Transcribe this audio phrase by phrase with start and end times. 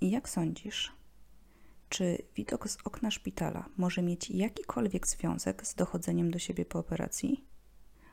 [0.00, 0.92] I jak sądzisz,
[1.88, 7.44] czy widok z okna szpitala może mieć jakikolwiek związek z dochodzeniem do siebie po operacji?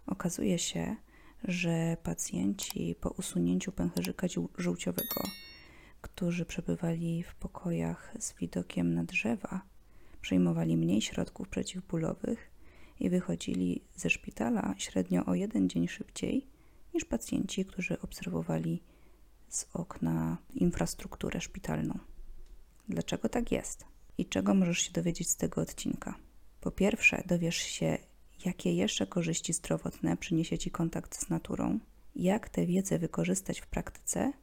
[0.08, 0.96] Okazuje się,
[1.44, 4.28] że pacjenci po usunięciu pęcherzyka
[4.58, 5.22] żółciowego,
[6.02, 9.62] którzy przebywali w pokojach z widokiem na drzewa,
[10.22, 12.52] przyjmowali mniej środków przeciwbólowych
[13.00, 16.48] i wychodzili ze szpitala średnio o jeden dzień szybciej
[16.94, 18.84] niż pacjenci, którzy obserwowali
[19.50, 22.00] z okna infrastrukturę szpitalną.
[22.90, 23.86] Dlaczego tak jest?
[24.18, 26.16] I czego możesz się dowiedzieć z tego odcinka?
[26.62, 27.98] Po pierwsze, dowiesz się,
[28.46, 31.80] jakie jeszcze korzyści zdrowotne przyniesie Ci kontakt z naturą,
[32.16, 34.34] jak tę wiedzę wykorzystać w praktyce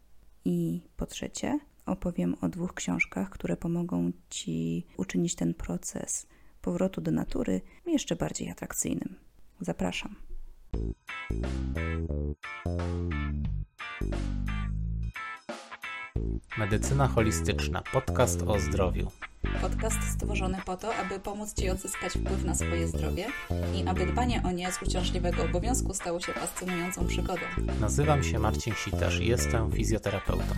[0.44, 6.26] i po trzecie, opowiem o dwóch książkach, które pomogą Ci uczynić ten proces
[6.60, 9.16] powrotu do natury jeszcze bardziej atrakcyjnym.
[9.60, 10.16] Zapraszam.
[16.58, 19.10] Medycyna holistyczna podcast o zdrowiu.
[19.60, 23.26] Podcast stworzony po to, aby pomóc Ci odzyskać wpływ na swoje zdrowie
[23.74, 27.40] i aby dbanie o nie z uciążliwego obowiązku stało się fascynującą przygodą.
[27.80, 30.54] Nazywam się Marcin Sitarz i jestem fizjoterapeutą.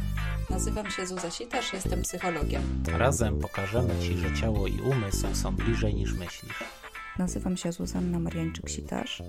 [0.51, 2.63] Nazywam się Zuza Sitarz, jestem psychologiem.
[2.93, 6.65] Razem pokażemy Ci, że ciało i umysł są bliżej niż myślisz.
[7.19, 9.23] Nazywam się Zuzanna Mariańczyk-Sitarz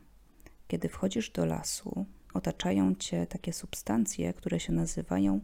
[0.67, 5.41] kiedy wchodzisz do lasu, otaczają cię takie substancje, które się nazywają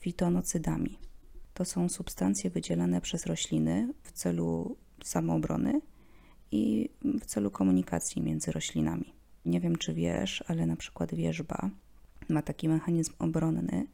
[0.00, 0.98] fitonocydami.
[1.54, 5.80] To są substancje wydzielane przez rośliny w celu samoobrony
[6.50, 9.19] i w celu komunikacji między roślinami.
[9.44, 11.70] Nie wiem, czy wiesz, ale na przykład wierzba
[12.28, 13.86] ma taki mechanizm obronny,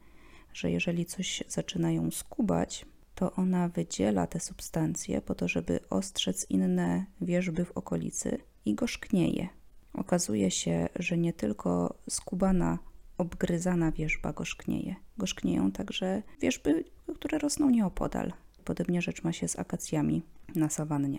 [0.52, 6.46] że jeżeli coś zaczyna ją skubać, to ona wydziela te substancje po to, żeby ostrzec
[6.50, 9.48] inne wierzby w okolicy i gorzknieje.
[9.92, 12.78] Okazuje się, że nie tylko skubana,
[13.18, 14.94] obgryzana wierzba gorzknieje.
[15.18, 18.32] Gorzknieją także wierzby, które rosną nieopodal.
[18.64, 20.22] Podobnie rzecz ma się z akacjami
[20.54, 21.18] na sawannie.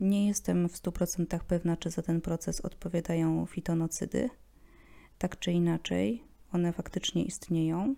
[0.00, 4.30] Nie jestem w 100% pewna, czy za ten proces odpowiadają fitonocydy.
[5.18, 7.94] Tak czy inaczej, one faktycznie istnieją,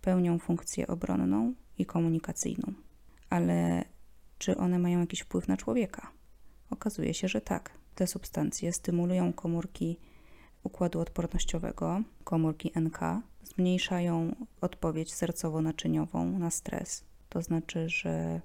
[0.00, 2.72] pełnią funkcję obronną i komunikacyjną.
[3.30, 3.84] Ale
[4.38, 6.10] czy one mają jakiś wpływ na człowieka?
[6.70, 7.70] Okazuje się, że tak.
[7.94, 9.98] Te substancje stymulują komórki
[10.62, 12.98] układu odpornościowego, komórki NK,
[13.42, 17.04] zmniejszają odpowiedź sercowo-naczyniową na stres.
[17.28, 18.40] To znaczy, że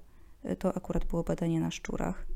[0.58, 2.26] to akurat było badanie na szczurach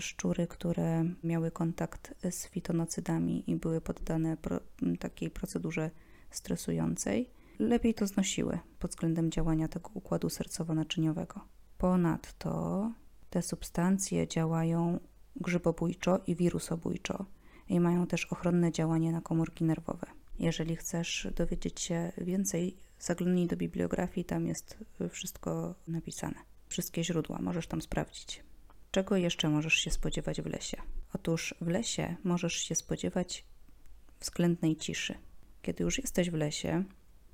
[0.00, 4.60] szczury, które miały kontakt z fitonocydami i były poddane pro,
[4.98, 5.90] takiej procedurze
[6.30, 11.40] stresującej, lepiej to znosiły pod względem działania tego układu sercowo-naczyniowego.
[11.78, 12.92] Ponadto
[13.30, 15.00] te substancje działają
[15.36, 17.26] grzybobójczo i wirusobójczo
[17.68, 20.06] i mają też ochronne działanie na komórki nerwowe.
[20.38, 26.38] Jeżeli chcesz dowiedzieć się więcej, zaglądnij do bibliografii, tam jest wszystko napisane.
[26.68, 28.42] Wszystkie źródła możesz tam sprawdzić.
[28.96, 30.76] Czego jeszcze możesz się spodziewać w lesie?
[31.14, 33.44] Otóż w lesie możesz się spodziewać
[34.20, 35.14] względnej ciszy.
[35.62, 36.84] Kiedy już jesteś w lesie,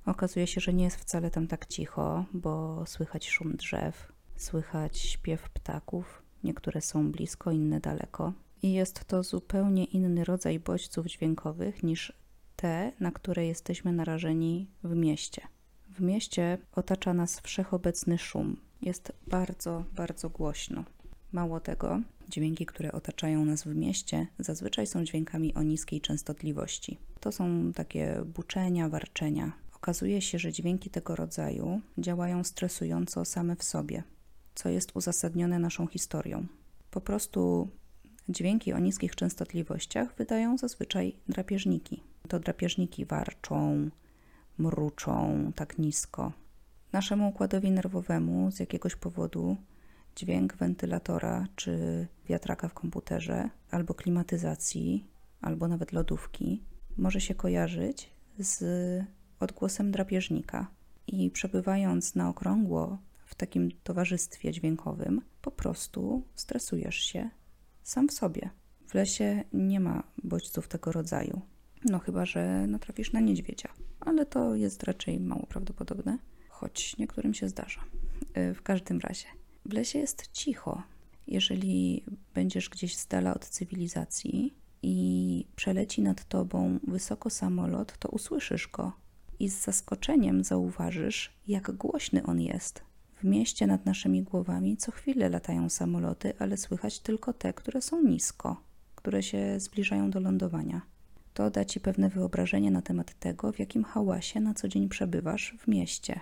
[0.06, 5.50] okazuje się, że nie jest wcale tam tak cicho, bo słychać szum drzew, słychać śpiew
[5.50, 8.33] ptaków, niektóre są blisko, inne daleko.
[8.62, 12.12] I jest to zupełnie inny rodzaj bodźców dźwiękowych niż
[12.56, 15.43] te, na które jesteśmy narażeni w mieście.
[15.91, 18.56] W mieście otacza nas wszechobecny szum.
[18.81, 20.85] Jest bardzo, bardzo głośno.
[21.32, 26.99] Mało tego, dźwięki, które otaczają nas w mieście, zazwyczaj są dźwiękami o niskiej częstotliwości.
[27.20, 29.52] To są takie buczenia, warczenia.
[29.75, 34.02] Okazuje się, że dźwięki tego rodzaju działają stresująco same w sobie,
[34.55, 36.46] co jest uzasadnione naszą historią.
[36.90, 37.69] Po prostu
[38.29, 42.02] dźwięki o niskich częstotliwościach wydają zazwyczaj drapieżniki.
[42.29, 43.90] To drapieżniki warczą,
[44.58, 46.32] mruczą tak nisko.
[46.93, 49.56] Naszemu układowi nerwowemu z jakiegoś powodu
[50.17, 55.06] dźwięk wentylatora czy wiatraka w komputerze, albo klimatyzacji,
[55.41, 56.62] albo nawet lodówki,
[56.97, 58.64] może się kojarzyć z
[59.41, 60.67] odgłosem drapieżnika.
[61.06, 67.31] I przebywając na okrągło w takim towarzystwie dźwiękowym, po prostu stresujesz się
[67.82, 68.50] sam w sobie.
[68.87, 71.41] W lesie nie ma bodźców tego rodzaju.
[71.85, 73.69] No chyba, że natrafisz na niedźwiedzia,
[74.00, 76.19] ale to jest raczej mało prawdopodobne,
[76.49, 77.81] choć niektórym się zdarza.
[78.35, 79.26] W każdym razie,
[79.64, 80.82] w lesie jest cicho.
[81.26, 82.05] Jeżeli
[82.35, 88.93] będziesz gdzieś z dala od cywilizacji i przeleci nad tobą wysoko samolot, to usłyszysz go
[89.38, 92.82] i z zaskoczeniem zauważysz, jak głośny on jest.
[93.14, 98.03] W mieście nad naszymi głowami co chwilę latają samoloty, ale słychać tylko te, które są
[98.03, 98.62] nisko,
[98.94, 100.82] które się zbliżają do lądowania.
[101.35, 105.55] To da ci pewne wyobrażenie na temat tego, w jakim hałasie na co dzień przebywasz
[105.58, 106.20] w mieście.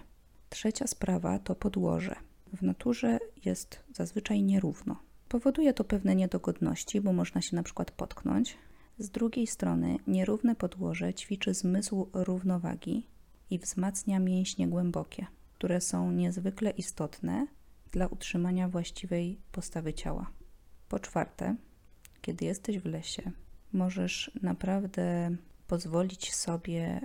[0.50, 2.16] Trzecia sprawa to podłoże.
[2.52, 4.96] W naturze jest zazwyczaj nierówno.
[5.28, 8.56] Powoduje to pewne niedogodności, bo można się na przykład potknąć.
[8.98, 13.06] Z drugiej strony, nierówne podłoże ćwiczy zmysł równowagi
[13.50, 17.46] i wzmacnia mięśnie głębokie, które są niezwykle istotne
[17.92, 20.30] dla utrzymania właściwej postawy ciała.
[20.88, 21.56] Po czwarte,
[22.20, 23.30] kiedy jesteś w lesie,
[23.72, 25.36] możesz naprawdę
[25.66, 27.00] pozwolić sobie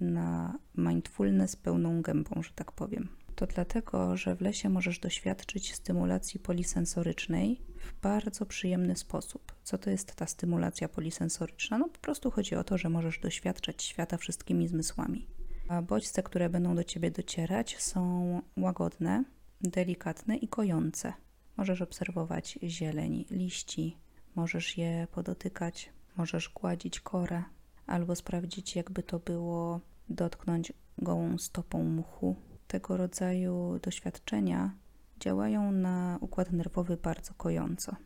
[0.00, 3.08] na mindfulness pełną gębą, że tak powiem.
[3.42, 9.52] To dlatego, że w lesie możesz doświadczyć stymulacji polisensorycznej w bardzo przyjemny sposób.
[9.62, 11.78] Co to jest ta stymulacja polisensoryczna?
[11.78, 15.26] No po prostu chodzi o to, że możesz doświadczać świata wszystkimi zmysłami.
[15.68, 19.24] A bodźce, które będą do ciebie docierać, są łagodne,
[19.60, 21.12] delikatne i kojące.
[21.56, 23.96] Możesz obserwować zieleń, liści,
[24.34, 27.42] możesz je podotykać, możesz gładzić korę,
[27.86, 32.36] albo sprawdzić, jakby to było dotknąć gołą stopą mchu.
[32.72, 34.74] Tego rodzaju doświadczenia
[35.20, 37.96] działają na układ nerwowy bardzo kojąco.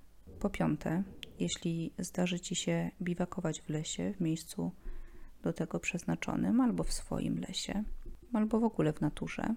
[0.41, 1.03] Po piąte,
[1.39, 4.73] jeśli zdarzy ci się biwakować w lesie, w miejscu
[5.43, 7.85] do tego przeznaczonym, albo w swoim lesie,
[8.33, 9.55] albo w ogóle w naturze,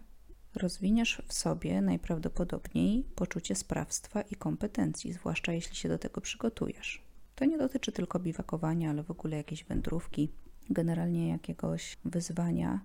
[0.56, 7.04] rozwiniesz w sobie najprawdopodobniej poczucie sprawstwa i kompetencji, zwłaszcza jeśli się do tego przygotujesz.
[7.36, 10.32] To nie dotyczy tylko biwakowania, ale w ogóle jakiejś wędrówki,
[10.70, 12.80] generalnie jakiegoś wyzwania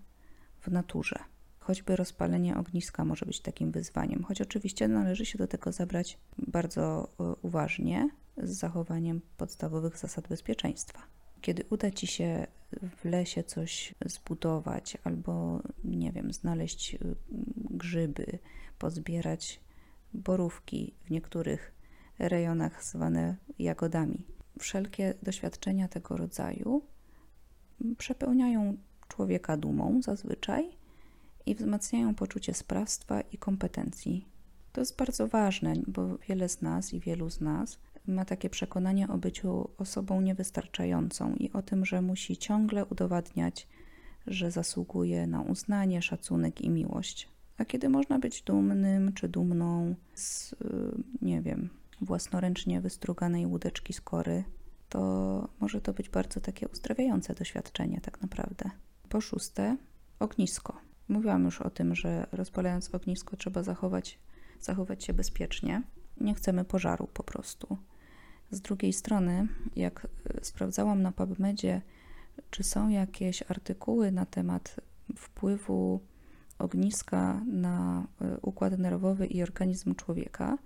[0.61, 1.34] w naturze.
[1.65, 7.09] Choćby rozpalenie ogniska może być takim wyzwaniem, choć oczywiście należy się do tego zabrać bardzo
[7.21, 11.03] e, uważnie, z zachowaniem podstawowych zasad bezpieczeństwa.
[11.41, 12.47] Kiedy uda ci się
[12.97, 16.99] w lesie coś zbudować, albo nie wiem, znaleźć y,
[17.71, 18.39] grzyby,
[18.79, 19.61] pozbierać
[20.15, 21.75] borówki w niektórych
[22.19, 24.27] rejonach zwane jagodami.
[24.59, 26.83] Wszelkie doświadczenia tego rodzaju
[27.99, 28.77] przepełniają
[29.09, 30.84] człowieka dumą zazwyczaj
[31.46, 34.29] i wzmacniają poczucie sprawstwa i kompetencji.
[34.73, 39.08] To jest bardzo ważne, bo wiele z nas i wielu z nas ma takie przekonanie
[39.08, 43.69] o byciu osobą niewystarczającą i o tym, że musi ciągle udowadniać,
[44.26, 47.29] że zasługuje na uznanie, szacunek i miłość.
[47.58, 50.55] A kiedy można być dumnym czy dumną z,
[51.23, 51.70] nie wiem,
[52.00, 54.44] własnoręcznie wystruganej łódeczki skory,
[54.88, 58.70] to może to być bardzo takie uzdrawiające doświadczenie, tak naprawdę.
[59.08, 59.76] Po szóste,
[60.19, 60.81] ognisko.
[61.09, 64.19] Mówiłam już o tym, że rozpalając ognisko trzeba zachować,
[64.61, 65.83] zachować się bezpiecznie.
[66.21, 67.79] Nie chcemy pożaru po prostu.
[68.51, 71.83] Z drugiej strony, jak y, sprawdzałam na PubMedzie,
[72.51, 74.81] czy są jakieś artykuły na temat
[75.17, 76.01] wpływu
[76.58, 80.58] ogniska na y, układ nerwowy i organizm człowieka,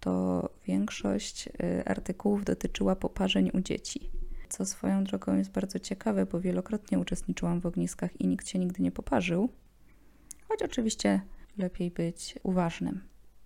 [0.00, 4.10] to większość y, artykułów dotyczyła poparzeń u dzieci.
[4.48, 8.82] Co swoją drogą jest bardzo ciekawe, bo wielokrotnie uczestniczyłam w ogniskach i nikt się nigdy
[8.82, 9.48] nie poparzył.
[10.56, 11.20] Choć oczywiście
[11.58, 13.00] lepiej być uważnym.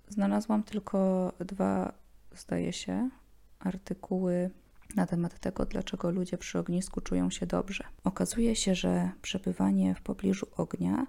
[0.08, 1.92] Znalazłam tylko dwa,
[2.36, 3.10] zdaje się,
[3.58, 4.50] artykuły
[4.96, 7.84] na temat tego, dlaczego ludzie przy ognisku czują się dobrze.
[8.04, 11.06] Okazuje się, że przebywanie w pobliżu ognia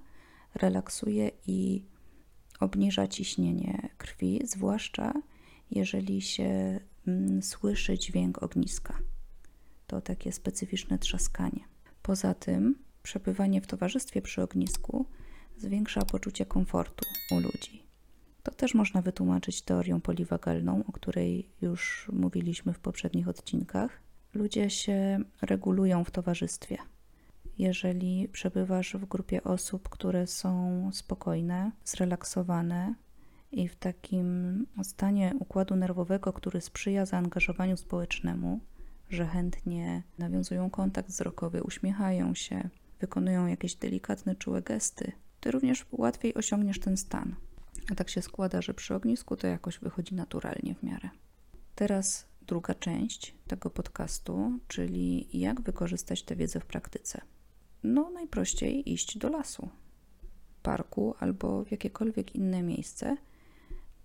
[0.56, 1.86] relaksuje i
[2.60, 5.14] obniża ciśnienie krwi, zwłaszcza
[5.72, 8.98] jeżeli się mm, słyszy dźwięk ogniska.
[9.88, 11.64] To takie specyficzne trzaskanie.
[12.02, 15.06] Poza tym, przebywanie w towarzystwie przy ognisku
[15.62, 17.84] zwiększa poczucie komfortu u ludzi.
[18.44, 24.02] To też można wytłumaczyć teorią poliwagalną, o której już mówiliśmy w poprzednich odcinkach.
[24.34, 26.78] Ludzie się regulują w towarzystwie.
[27.58, 32.96] Jeżeli przebywasz w grupie osób, które są spokojne, zrelaksowane
[33.52, 38.60] i w takim stanie układu nerwowego, który sprzyja zaangażowaniu społecznemu,
[39.10, 45.12] że chętnie nawiązują kontakt wzrokowy, uśmiechają się, wykonują jakieś delikatne, czułe gesty,
[45.42, 47.36] ty również łatwiej osiągniesz ten stan.
[47.92, 51.10] A tak się składa, że przy ognisku to jakoś wychodzi naturalnie w miarę.
[51.76, 57.22] Teraz druga część tego podcastu, czyli jak wykorzystać tę wiedzę w praktyce.
[57.84, 59.70] no najprościej iść do lasu,
[60.64, 63.18] parku albo w jakiekolwiek inne miejsce,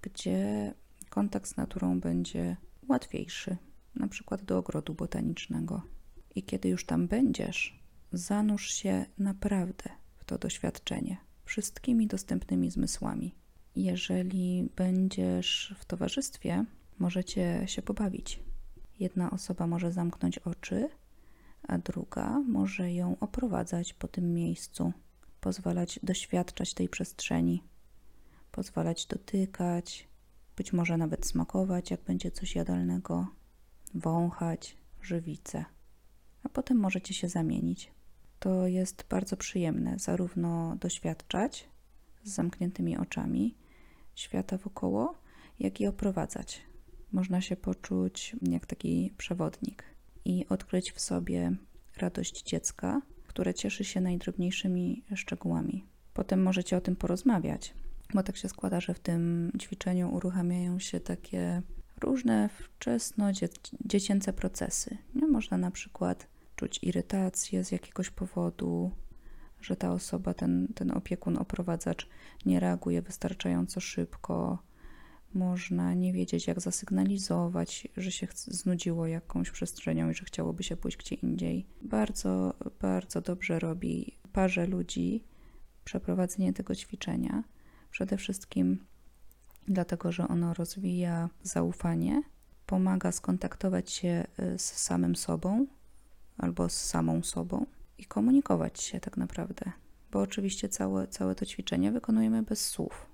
[0.03, 0.75] gdzie
[1.09, 2.57] kontakt z naturą będzie
[2.89, 3.57] łatwiejszy,
[3.95, 5.83] na przykład do ogrodu botanicznego.
[6.35, 13.35] I kiedy już tam będziesz, zanurz się naprawdę w to doświadczenie wszystkimi dostępnymi zmysłami.
[13.77, 16.65] Jeżeli będziesz w towarzystwie,
[16.99, 18.41] możecie się pobawić.
[18.99, 20.89] Jedna osoba może zamknąć oczy,
[21.69, 24.93] a druga może ją oprowadzać po tym miejscu,
[25.41, 27.63] pozwalać doświadczać tej przestrzeni,
[28.53, 30.09] pozwalać dotykać,
[30.57, 33.27] być może nawet smakować, jak będzie coś jadalnego,
[33.95, 35.65] wąchać żywice,
[36.43, 37.96] a potem możecie się zamienić.
[38.39, 41.69] To jest bardzo przyjemne, zarówno doświadczać
[42.25, 43.55] z zamkniętymi oczami
[44.15, 45.15] świata wokoło,
[45.59, 46.63] jak i oprowadzać.
[47.13, 49.85] Można się poczuć jak taki przewodnik
[50.25, 51.53] i odkryć w sobie
[51.97, 55.85] radość dziecka, które cieszy się najdrobniejszymi szczegółami.
[56.15, 57.75] Potem możecie o tym porozmawiać,
[58.15, 61.63] bo tak się składa, że w tym ćwiczeniu uruchamiają się takie
[62.01, 64.99] różne wczesno-dziecięce procesy.
[65.15, 65.27] Nie?
[65.27, 68.91] Można na przykład czuć irytację z jakiegoś powodu,
[69.61, 72.09] że ta osoba, ten, ten opiekun, oprowadzacz
[72.47, 74.59] nie reaguje wystarczająco szybko.
[75.35, 80.97] Można nie wiedzieć, jak zasygnalizować, że się znudziło jakąś przestrzenią i że chciałoby się pójść
[80.97, 81.67] gdzie indziej.
[81.83, 85.25] Bardzo, bardzo dobrze robi parze ludzi
[85.85, 87.45] przeprowadzenie tego ćwiczenia.
[87.91, 88.85] Przede wszystkim
[89.69, 92.23] dlatego, że ono rozwija zaufanie,
[92.67, 95.67] pomaga skontaktować się y, z samym sobą
[96.39, 97.67] albo z samą sobą
[97.99, 99.73] i komunikować się tak naprawdę.
[100.11, 103.07] Bo oczywiście całe, całe to ćwiczenie wykonujemy bez słów.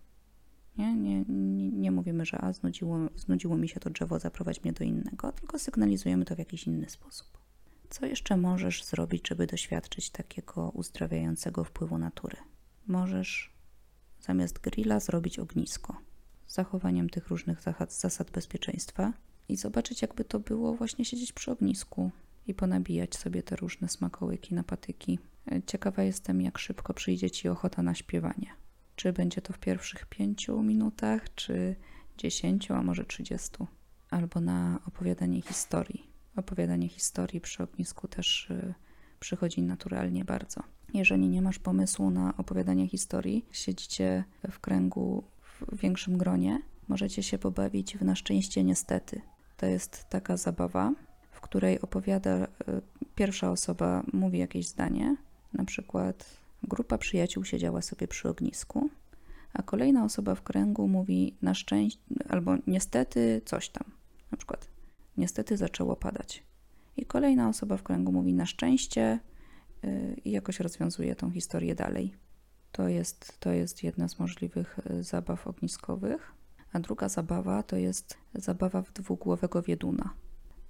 [0.79, 4.73] Nie, nie, nie, nie mówimy, że a znudziło, znudziło mi się to drzewo, zaprowadź mnie
[4.73, 7.39] do innego, tylko sygnalizujemy to w jakiś inny sposób.
[7.91, 12.37] Co jeszcze możesz zrobić, żeby doświadczyć takiego uzdrawiającego wpływu natury?
[12.87, 13.53] Możesz
[14.21, 15.97] zamiast grilla zrobić ognisko
[16.47, 19.13] z zachowaniem tych różnych zasad bezpieczeństwa
[19.49, 22.11] i zobaczyć, jakby to było właśnie siedzieć przy ognisku
[22.47, 25.19] i ponabijać sobie te różne smakołyki na patyki.
[25.67, 28.47] Ciekawa jestem, jak szybko przyjdzie Ci ochota na śpiewanie.
[28.97, 31.77] Czy będzie to w pierwszych pięciu minutach, czy
[32.19, 33.67] dziesięciu, a może trzydziestu,
[34.11, 36.13] albo na opowiadanie historii.
[36.37, 38.75] Opowiadanie historii przy ognisku też y,
[39.21, 40.63] przychodzi naturalnie bardzo.
[40.95, 47.39] Jeżeli nie masz pomysłu na opowiadanie historii, siedzicie w kręgu w większym gronie, możecie się
[47.39, 49.21] pobawić w Na szczęście niestety.
[49.57, 50.93] To jest taka zabawa,
[51.53, 52.49] której opowiada y,
[53.15, 55.17] pierwsza osoba, mówi jakieś zdanie,
[55.53, 58.91] na przykład grupa przyjaciół siedziała sobie przy ognisku,
[59.53, 63.85] a kolejna osoba w kręgu mówi na szczęście, albo niestety coś tam,
[64.31, 64.69] na przykład
[65.17, 66.43] niestety zaczęło padać.
[66.97, 69.19] I kolejna osoba w kręgu mówi na szczęście
[69.85, 72.15] y, i jakoś rozwiązuje tą historię dalej.
[72.73, 76.33] To jest, to jest jedna z możliwych y, zabaw ogniskowych.
[76.73, 80.22] A druga zabawa to jest zabawa w dwugłowego wieduna.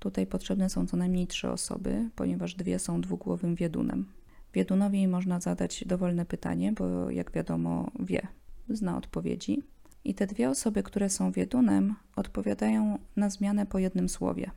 [0.03, 4.13] Tutaj potrzebne są co najmniej trzy osoby, ponieważ dwie są dwugłowym wiedunem.
[4.55, 8.27] Wiedunowi można zadać dowolne pytanie, bo jak wiadomo, wie,
[8.69, 9.63] zna odpowiedzi.
[10.05, 14.51] I te dwie osoby, które są wiedunem, odpowiadają na zmianę po jednym słowie.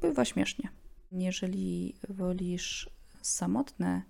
[0.00, 0.68] Bywa śmiesznie.
[1.12, 2.90] Jeżeli wolisz
[3.22, 4.02] samotne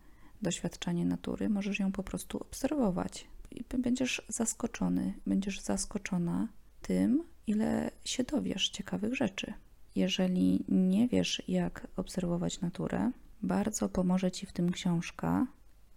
[0.42, 3.28] doświadczenie natury, możesz ją po prostu obserwować.
[3.50, 6.48] I będziesz zaskoczony, będziesz zaskoczona
[6.82, 9.52] tym, ile się dowiesz ciekawych rzeczy.
[9.94, 15.46] Jeżeli nie wiesz, jak obserwować naturę, bardzo pomoże Ci w tym książka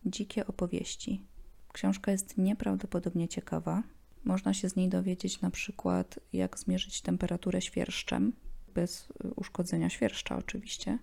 [0.06, 1.26] Dzikie opowieści.
[1.74, 3.84] Książka jest nieprawdopodobnie ciekawa.
[4.24, 8.34] Można się z niej dowiedzieć na przykład, jak zmierzyć temperaturę świerszczem,
[8.74, 11.00] bez uszkodzenia świerszcza oczywiście.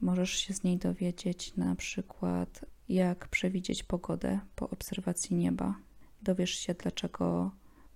[0.00, 5.74] Możesz się z niej dowiedzieć na przykład, jak przewidzieć pogodę po obserwacji nieba.
[6.22, 7.50] Dowiesz się, dlaczego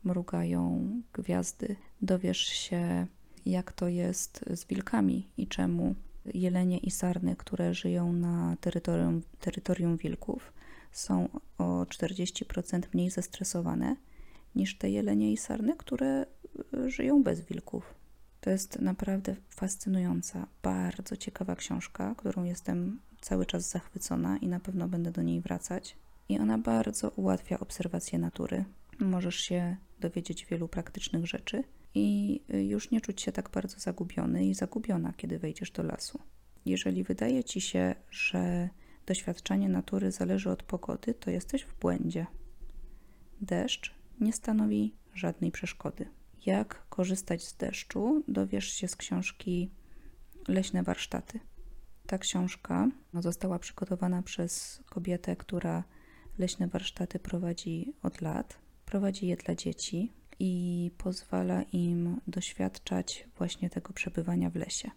[0.04, 1.76] mrugają gwiazdy.
[2.02, 3.06] Dowiesz się,
[3.46, 5.94] jak to jest z wilkami i czemu
[6.34, 10.52] jelenie i sarny, które żyją na terytorium, terytorium wilków,
[10.92, 11.28] są
[11.58, 13.96] o 40% mniej zestresowane
[14.54, 16.26] niż te jelenie i sarny, które
[16.74, 17.94] y, żyją bez wilków.
[18.40, 24.88] To jest naprawdę fascynująca, bardzo ciekawa książka, którą jestem cały czas zachwycona i na pewno
[24.88, 25.96] będę do niej wracać.
[26.28, 28.64] I ona bardzo ułatwia obserwację natury.
[29.00, 34.54] Możesz się dowiedzieć wielu praktycznych rzeczy i już nie czuć się tak bardzo zagubiony i
[34.54, 36.20] zagubiona, kiedy wejdziesz do lasu.
[36.66, 38.68] Jeżeli wydaje ci się, że
[39.06, 42.26] doświadczanie natury zależy od pogody, to jesteś w błędzie.
[43.40, 46.08] Deszcz nie stanowi żadnej przeszkody.
[46.46, 49.70] Jak korzystać z deszczu, dowiesz się z książki
[50.48, 51.40] Leśne warsztaty.
[52.06, 55.84] Ta książka została przygotowana przez kobietę, która
[56.38, 58.58] leśne warsztaty prowadzi od lat.
[58.86, 64.90] Prowadzi je dla dzieci i pozwala im doświadczać właśnie tego przebywania w lesie.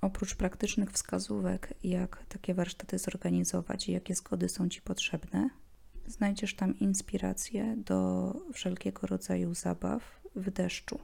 [0.00, 5.50] Oprócz praktycznych wskazówek, jak takie warsztaty zorganizować i jakie zgody są Ci potrzebne,
[6.06, 10.98] znajdziesz tam inspiracje do wszelkiego rodzaju zabaw w deszczu.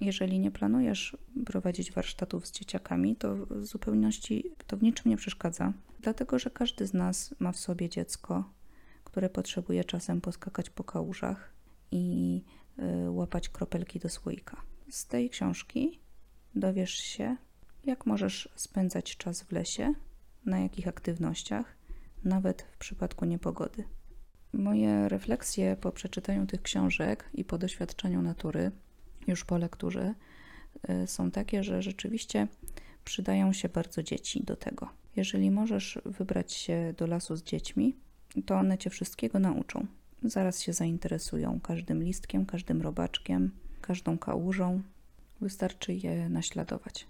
[0.00, 5.72] Jeżeli nie planujesz prowadzić warsztatów z dzieciakami, to w zupełności to w niczym nie przeszkadza,
[6.00, 8.50] dlatego że każdy z nas ma w sobie dziecko,
[9.04, 11.52] które potrzebuje czasem poskakać po kałużach
[11.90, 12.42] i
[13.08, 14.62] łapać kropelki do słoika.
[14.90, 16.00] Z tej książki
[16.54, 17.36] dowiesz się,
[17.84, 19.94] jak możesz spędzać czas w lesie,
[20.46, 21.76] na jakich aktywnościach,
[22.24, 23.84] nawet w przypadku niepogody.
[24.52, 28.70] Moje refleksje po przeczytaniu tych książek i po doświadczeniu natury,
[29.26, 30.14] już po lekturze,
[30.90, 32.48] y, są takie, że rzeczywiście
[33.04, 34.88] przydają się bardzo dzieci do tego.
[35.16, 37.96] Jeżeli możesz wybrać się do lasu z dziećmi,
[38.46, 39.86] to one cię wszystkiego nauczą.
[40.22, 44.82] Zaraz się zainteresują każdym listkiem, każdym robaczkiem, każdą kałużą.
[45.40, 47.06] Wystarczy je naśladować.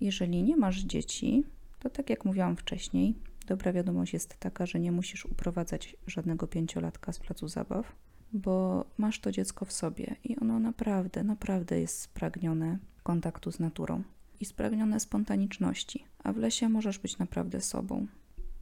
[0.00, 1.44] Jeżeli nie masz dzieci,
[1.78, 3.14] to tak jak mówiłam wcześniej,
[3.46, 7.92] dobra wiadomość jest taka, że nie musisz uprowadzać żadnego pięciolatka z placu zabaw,
[8.32, 14.02] bo masz to dziecko w sobie i ono naprawdę, naprawdę jest spragnione kontaktu z naturą
[14.40, 18.06] i spragnione spontaniczności, a w lesie możesz być naprawdę sobą.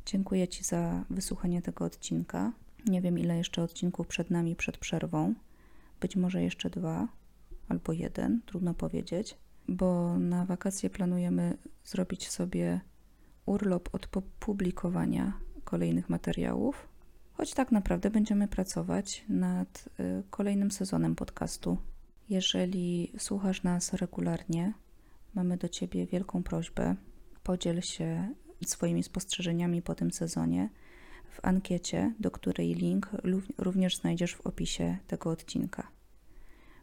[0.07, 2.52] Dziękuję Ci za wysłuchanie tego odcinka.
[2.87, 5.35] Nie wiem, ile jeszcze odcinków przed nami przed przerwą.
[6.01, 7.09] Być może jeszcze dwa
[7.69, 9.37] albo jeden, trudno powiedzieć,
[9.69, 12.81] bo na wakacje planujemy zrobić sobie
[13.47, 14.07] urlop od
[14.41, 15.33] publikowania
[15.65, 16.89] kolejnych materiałów,
[17.33, 21.79] choć tak naprawdę będziemy pracować nad y, kolejnym sezonem podcastu.
[22.29, 24.73] Jeżeli słuchasz nas regularnie,
[25.35, 26.97] mamy do Ciebie wielką prośbę.
[27.43, 28.35] Podziel się
[28.67, 30.71] swoimi spostrzeżeniami po tym sezonie
[31.31, 33.09] w ankiecie, do której link
[33.59, 35.89] również znajdziesz w opisie tego odcinka.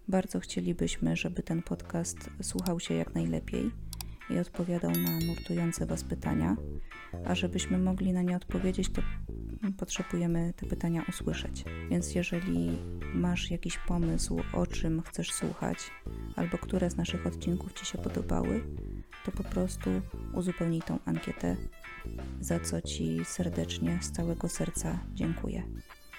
[0.07, 3.71] Bardzo chcielibyśmy, żeby ten podcast słuchał się jak najlepiej
[4.29, 6.55] i odpowiadał na nurtujące Was pytania,
[7.25, 9.01] a żebyśmy mogli na nie odpowiedzieć, to
[9.77, 11.65] potrzebujemy te pytania usłyszeć.
[11.89, 12.77] Więc jeżeli
[13.13, 15.77] masz jakiś pomysł, o czym chcesz słuchać,
[16.35, 18.63] albo które z naszych odcinków Ci się podobały,
[19.25, 19.89] to po prostu
[20.33, 21.55] uzupełnij tą ankietę,
[22.41, 25.63] za co Ci serdecznie, z całego serca dziękuję.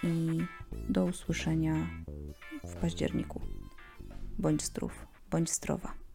[0.03, 0.39] I
[0.89, 1.75] do usłyszenia
[2.65, 3.41] w październiku.
[4.39, 6.08] Bądź zdrów, bądź zdrowa.